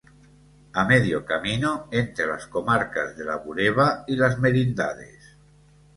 A 0.79 0.83
medio 0.91 1.23
camino 1.25 1.85
entre 1.91 2.25
las 2.25 2.47
comarcas 2.47 3.15
de 3.15 3.23
la 3.23 3.35
Bureba 3.35 4.03
y 4.07 4.15
Las 4.15 4.39
Merindades. 4.39 5.37